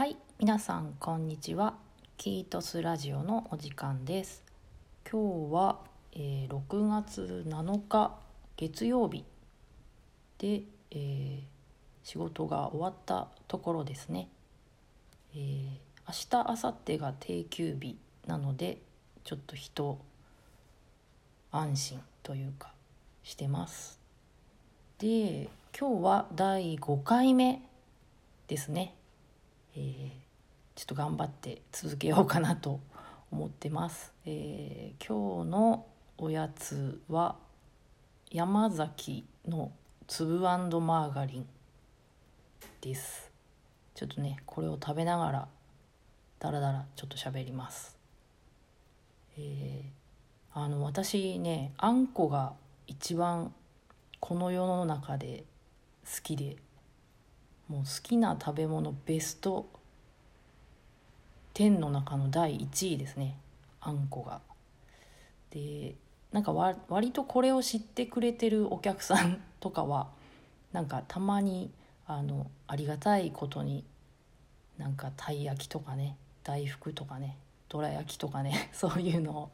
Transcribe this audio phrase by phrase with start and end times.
[0.00, 1.74] はい皆さんこんにちは。
[2.16, 4.42] キートスラジオのお時間です。
[5.04, 5.80] 今日は、
[6.14, 8.16] えー6月7日
[8.56, 9.26] 月曜日。
[10.38, 11.40] で、えー
[12.02, 14.30] 仕事が終わったところですね、
[15.34, 15.68] えー
[16.08, 18.78] 明日明後日が定休日なので
[19.22, 19.98] ちょっと人
[21.52, 22.72] 安心というか
[23.22, 24.00] してます。
[24.98, 27.60] で今日は第5回目
[28.48, 28.94] ですね、
[29.76, 30.10] えー
[30.76, 32.80] ちょっと頑張って続けようかなと
[33.30, 35.86] 思ってます、えー今日の
[36.16, 37.36] おやつは
[38.30, 39.72] 山崎の
[40.06, 41.46] 粒マーガリン
[42.80, 43.30] です。
[43.94, 45.48] ちょっとねこれを食べながら
[46.38, 47.96] だらだらちょっと喋ります。
[49.36, 49.90] えー
[50.52, 52.54] あの私ねあんこが
[52.86, 53.54] 一番
[54.18, 55.44] この世の中で
[56.04, 56.56] 好きで。
[57.70, 59.68] もう好きな食べ物ベスト
[61.54, 63.38] 10の中の第1位ですね
[63.80, 64.40] あんこが。
[65.50, 65.94] で
[66.32, 66.52] なんか
[66.88, 70.08] 割とこれを知ってくれてるお客さんとかは
[70.72, 71.70] なんかたまに
[72.06, 73.84] あのありがたいことに
[74.76, 77.36] なんかたい焼きとかね大福とかね
[77.68, 79.50] どら焼きとかね そういうのを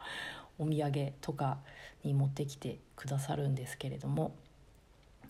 [0.59, 1.59] お土産とか
[2.03, 4.35] に持ってきてくださるんですけれども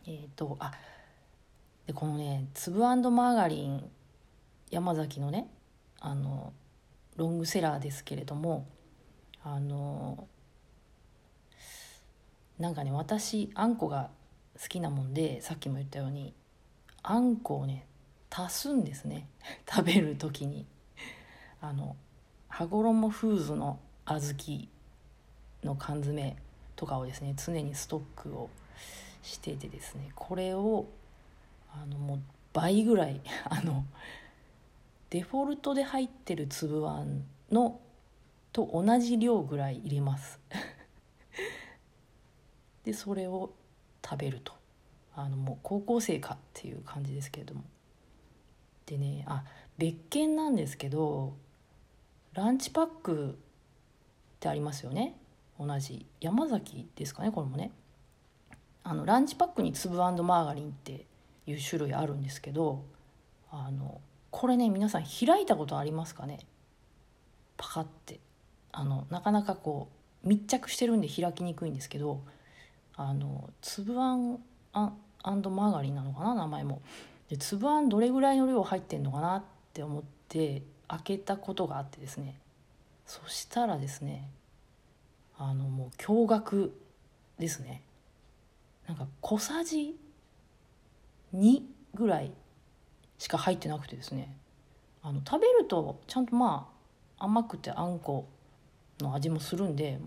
[0.06, 0.72] えっ、とあ
[1.86, 3.88] でこのね粒マーガリン
[4.70, 5.48] 山崎のね
[6.00, 6.52] あの
[7.16, 8.66] ロングセラーですけれども
[9.42, 10.26] あの
[12.58, 14.10] なんかね私あんこが
[14.60, 16.34] 好きなもんでさっきも言ったように
[17.02, 17.86] あんこをね
[18.30, 19.28] 足すんですね。
[19.68, 20.66] 食べる時に。
[21.60, 21.96] あの
[22.48, 24.68] 羽衣フーズの小豆
[25.64, 26.36] の缶詰
[26.76, 28.50] とかをですね常にストックを
[29.22, 30.86] しててですねこれを
[31.82, 32.20] あのもう
[32.52, 33.84] 倍ぐらい あの
[35.10, 37.80] デフォルトで入ってる粒あんの
[38.52, 40.40] と同じ量ぐらい入れます。
[42.84, 43.52] でそれを
[44.04, 44.54] 食べると。
[45.14, 47.64] あのもう高校生かっていう感じですけれども。
[48.86, 49.44] でねあ
[49.78, 51.34] 別件なんですけど
[52.34, 53.34] ランチパックっ
[54.40, 55.16] てありますよね。
[55.58, 56.06] 同じ。
[56.20, 57.70] 山崎ですかねこれもね。
[58.84, 61.06] あのランチパックに粒マーガリンって
[61.46, 62.84] いう種類あるんですけど
[63.50, 66.40] あのこれね皆さん開いたことありますかね？
[67.56, 68.20] パカって。
[68.72, 69.88] あのなかなかこ
[70.22, 72.20] う密着してるんで開きにくいんですけど
[72.94, 74.38] あの粒あん
[74.74, 74.92] あ
[75.24, 76.34] マーガリンなのかな？
[76.34, 76.82] 名前も。
[77.30, 79.42] で粒あんどれぐらいの量入ってんのかなっ
[79.72, 82.38] て思って開けたことがあってですね。
[83.06, 84.28] そしたらですね
[85.38, 86.70] あのもう驚愕
[87.38, 87.82] ですね。
[88.86, 89.96] なんか小さじ
[91.34, 91.62] 2
[91.94, 92.32] ぐらい
[93.18, 94.36] しか入ってなくてですね。
[95.02, 96.68] あの食べるとちゃんとま
[97.18, 98.26] あ甘くてあんこ
[99.00, 100.00] の味もするんで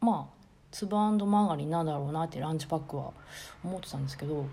[0.00, 0.34] まあ
[0.70, 3.12] 粒マーガリンなんだろうなってランチパックは
[3.62, 4.46] 思ってたんですけど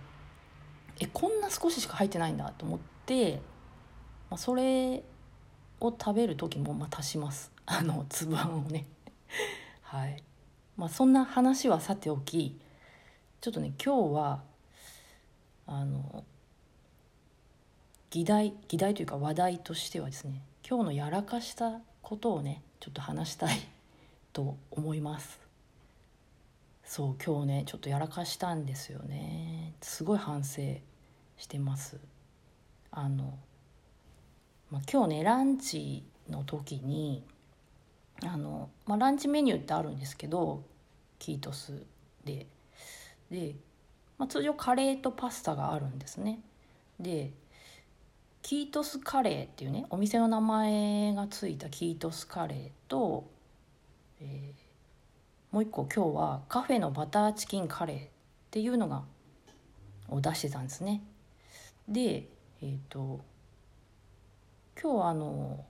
[1.00, 3.42] えこんな少ししか入ってないんだと思って、
[4.30, 5.04] まあ、それ
[5.80, 7.52] を食べる時もまあ足します。
[7.66, 8.86] あの粒あんをね。
[9.82, 10.24] はい。
[10.78, 12.60] まあそんな話はさておき
[13.40, 14.44] ちょっとね今日は
[15.68, 16.24] あの
[18.10, 23.58] 議題議題というか話題としてはですね今日のやらかしたことをねちょっと話したい
[24.34, 25.40] と思います。
[26.84, 29.74] そう今日ねちょっとやらかしたんですよね。
[29.82, 30.62] すごい反省
[31.38, 32.00] してます。
[32.92, 33.38] あの、
[34.70, 37.24] まあ、今日ねランチの時に
[38.26, 40.64] あの、まあ、ランチメニューってあるんですけど
[41.18, 41.86] キートス
[42.26, 42.46] で。
[43.30, 43.56] で、
[44.22, 46.42] まあ、通常カレーとパスタがあるんですね。
[47.00, 47.34] で
[48.44, 53.28] キートスカレーっていうねお店の名前がついたキートスカレーと、
[54.20, 54.62] えー
[55.52, 58.10] もう一個今日はカフェのバターチキンカレーっ
[58.52, 59.04] ていうのが
[60.08, 61.02] を出してたんですね。
[61.90, 62.30] で
[62.62, 63.20] えっ、と
[64.82, 65.66] 今日あの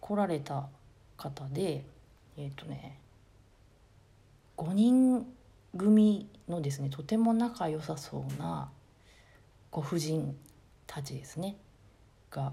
[0.00, 0.68] 来られた
[1.16, 1.84] 方で
[2.36, 2.98] えっ、とね
[4.56, 5.26] 5人
[5.76, 8.70] 組のですねとても仲良さそうな
[9.70, 10.36] ご婦人
[10.86, 11.56] たちですね
[12.30, 12.52] が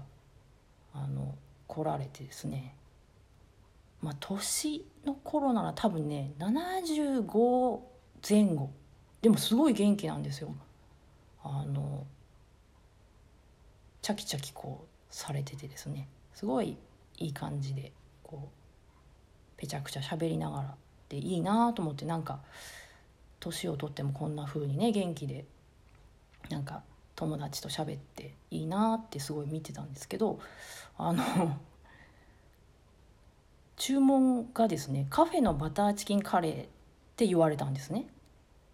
[0.94, 1.34] あの
[1.66, 2.74] 来られてですね
[4.00, 7.80] まあ年の頃なら多分ね75
[8.28, 8.70] 前後
[9.20, 10.52] でもすごい元気なんですよ。
[11.44, 12.06] あの
[14.00, 16.76] チャキチャキこうされててですねすごい
[17.18, 17.92] いい感じで
[18.22, 20.74] こうぺちゃくちゃ喋りながら
[21.08, 22.40] でいいなと思ってなんか
[23.42, 25.44] 年をとってもこんな風にね元気で
[26.48, 26.82] なんか
[27.16, 30.38] 友達と喋っていいなってすごい見てたんですけど
[30.96, 31.22] あの
[33.76, 36.66] 注文がですねカフェのバターチキンカレーっ
[37.16, 38.06] て言われたんですね。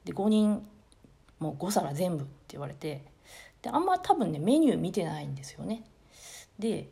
[0.05, 0.63] で5人
[1.39, 3.05] もう5皿全部って言われて
[3.63, 5.83] であんま多分ねメニュー見てないんですよね。
[6.59, 6.89] で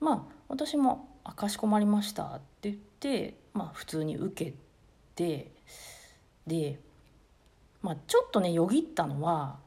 [0.00, 4.54] まあ私も「あかしこまりました」って言ってまあ普通に受け
[5.16, 5.50] て
[6.46, 6.78] で
[7.84, 9.58] まあちょっとねよぎったのは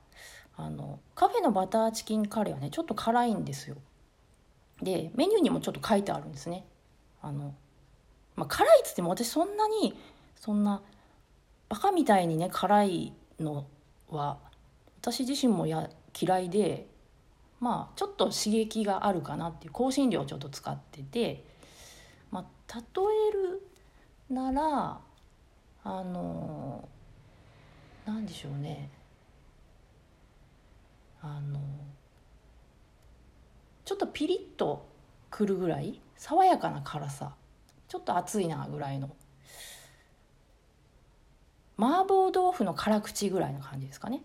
[0.57, 3.77] あのカフェのバターチキンカレーはねちょっと辛いんですよ。
[4.81, 6.65] でメニューにもちょっと書いてあるんですね。
[7.21, 7.53] あの、
[8.35, 9.95] まあ、辛いっつっても私そんなに
[10.35, 10.81] そんな
[11.69, 13.67] バカみたいにね辛いの
[14.09, 14.39] は
[14.99, 15.87] 私自身もや
[16.19, 16.87] 嫌いで
[17.59, 21.43] まあちょっと刺激があるかなっていう香辛料をちょっと使ってて、
[22.31, 22.81] まあ、例
[23.29, 23.61] える
[24.29, 24.99] なら
[25.83, 26.89] あの
[28.07, 28.89] 何でしょうね。
[31.21, 31.59] あの
[33.83, 34.87] ちょっとピリッと
[35.29, 37.35] くるぐらい爽やかな辛さ。
[37.89, 39.09] ちょっと熱いなぐらいの。
[41.77, 44.21] 麻婆豆腐の辛口ぐらいの感じですかね。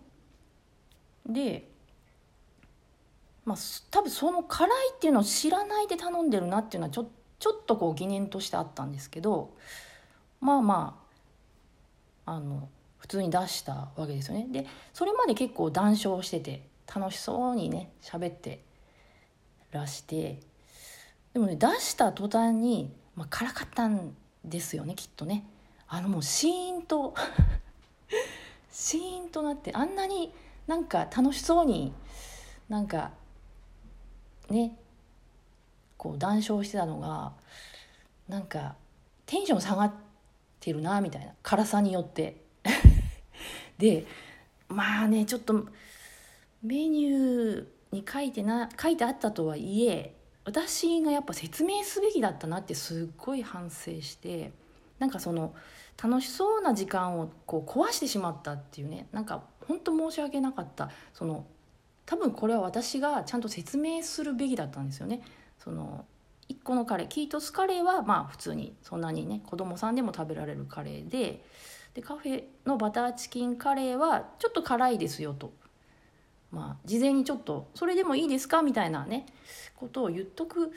[1.27, 1.69] で
[3.43, 3.57] まあ
[3.91, 9.53] 多分その辛いっていうのを知らないで頼んでるなっていうのはちょちょっとこう疑念としてあったんですけど
[10.39, 11.03] まあま
[12.25, 12.69] ああの
[13.03, 14.47] 普通に出したわけですよね。
[14.49, 18.63] でそれまで結構談笑してて楽しそうにね喋って
[19.73, 20.39] らして
[21.33, 24.15] でもね出した途端に、まあ、辛かったん
[24.45, 25.45] ですよねきっとね。
[25.89, 27.13] あのもうシーンと
[28.71, 30.33] シーンとなってあんなに
[30.65, 31.91] なんか楽しそうに
[32.69, 33.11] なんか
[34.49, 34.77] ね
[35.97, 37.33] こう談笑してたのが
[38.29, 38.77] なんか
[39.25, 39.93] テンション下がっ
[40.61, 41.33] てるなみたいな。
[41.43, 42.42] 辛さによって。
[43.77, 44.05] で
[44.67, 45.67] まあねちょっと
[46.63, 50.15] メニューに書いてな書いてあったとはいえ
[50.45, 54.51] 私がやっぱ説明すべきだったなってすっごい反省して
[54.99, 55.53] なんかその
[56.01, 61.45] 楽しそうな時間をこう壊してしまったっていうねなんか本当申し訳なかったその
[62.05, 65.21] 多分これは私がちゃんと説明するべきだったんですよね。
[65.57, 66.05] その
[66.49, 71.43] 1個のカレーキートスカレーはまあ普通にそんなにね子供さんでも食べられるカレーで
[71.93, 75.53] でカフェのバターチキンカレーはちょっと辛いですよと。
[76.51, 79.25] まあ、事前にちょっと「それでもいいですか?」みたいなね
[79.75, 80.71] ことを言っとく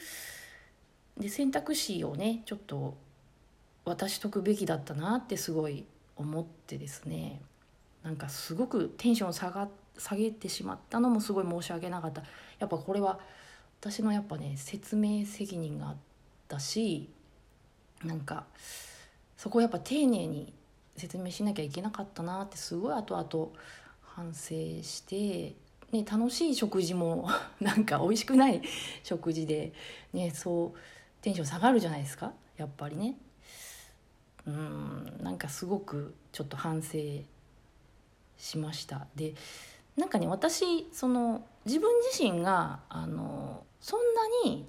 [1.19, 2.97] で選択肢をねちょっと
[3.85, 5.85] 渡しとくべきだったなってすごい
[6.17, 7.43] 思ってですね
[8.03, 9.69] なんかすごくテンション下が
[9.99, 12.23] 下げてしまったのもすごい申し訳なかった
[12.59, 13.21] やっぱこれは
[13.81, 15.97] 私のやっぱね説明責任があっ
[16.49, 17.11] たし
[18.05, 18.47] なんか
[19.37, 20.53] そこをやっぱ丁寧に
[20.97, 23.49] 説明しなきゃいけなかったなってすごい後々
[24.03, 25.55] 反省して、
[25.93, 27.29] ね、楽しい食事も
[27.61, 28.63] なんか美味しくない
[29.03, 29.73] 食事で、
[30.13, 30.79] ね、そう
[31.23, 33.17] テンション下がるじゃないですかやっぱりね。
[34.47, 36.99] うんなんかすごくちょっと反省
[38.39, 39.35] しましたで
[39.97, 44.01] なんかね私その自分自身があのそん
[44.45, 44.69] なに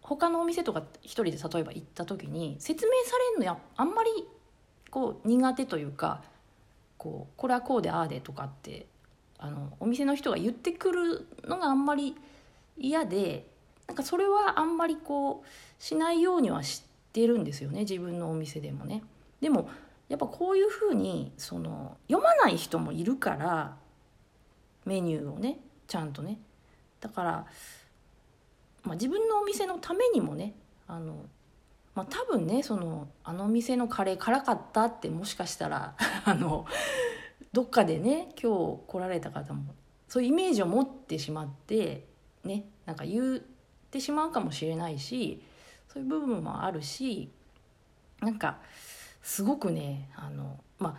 [0.00, 4.10] 他のお店とか一人で例えば行った時に説明されるのやあんまり
[4.94, 6.22] こう苦手というか
[6.98, 8.86] こうこれはこうでああでとかって
[9.40, 12.14] あのお店の人が言ってくるのがあんまり
[12.78, 13.44] 嫌で
[13.88, 19.02] なんかそれはあんまりこうしないようにはしてるんですよね自分のお店でもね。
[19.40, 19.68] でも
[20.08, 23.74] やっぱこういうふうにその読まない人もいるから
[24.84, 25.58] メニューをね
[25.88, 26.38] ちゃんとね
[27.00, 27.46] だから、
[28.84, 30.54] まあ、自分のお店のためにもね
[30.86, 31.26] あの、
[31.94, 36.66] まあ、多分ねそのあの店のカレー辛かったってもしかしたら あの
[37.52, 39.74] どっかでね今日来られた方も
[40.08, 42.06] そういうイメージを持ってしまって
[42.42, 43.40] ねなんか言っ
[43.90, 45.40] てしまうかもしれないし
[45.88, 47.30] そういう部分もあるし
[48.20, 48.58] なんか
[49.22, 50.96] すごくねあのまあ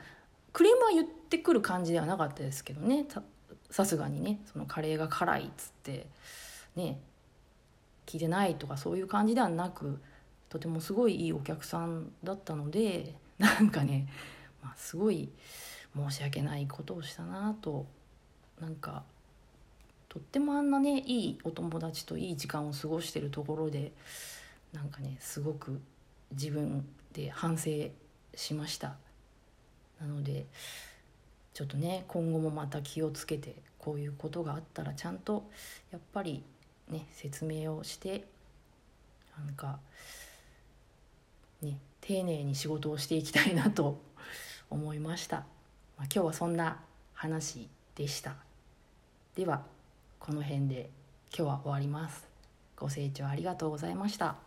[0.54, 3.06] クレームは言ってくる感じではなかったですけどね
[3.70, 6.08] さすがにねそのカレーが辛いっつって
[6.78, 7.02] ね
[8.06, 10.00] 聞いてないとかそういう感じではなく
[10.56, 14.08] とてもすごいいいお客さんだったので なんかね、
[14.64, 15.30] まあ、すごい
[15.94, 17.86] 申し訳ないことをしたなと
[18.62, 19.04] なんか
[20.08, 23.92] とってもあんなねいいお友達といい時間を過ごしてるところで
[24.72, 25.82] なんかねすごく
[26.32, 27.90] 自分で反省
[28.34, 28.96] しました。
[30.00, 30.46] なので
[31.54, 35.50] ちょっとね今後もまた気をつけてこういうことがあったらちゃんと
[35.92, 36.44] やっぱり
[36.90, 38.26] ね説明をして
[39.38, 39.80] なんか
[41.62, 44.00] ね丁寧に仕事をしていきたいなと
[44.70, 45.46] 思いました、まあ、
[46.04, 46.82] 今日はそんな
[47.14, 48.36] 話でした。
[49.36, 49.64] では
[50.20, 50.90] この辺で
[51.36, 52.28] 今日は終わります。
[52.76, 54.45] ご清聴ありがとうございました。